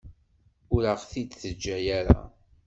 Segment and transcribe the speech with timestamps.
[0.73, 2.19] Ur aɣ-t-id-teǧǧa ara.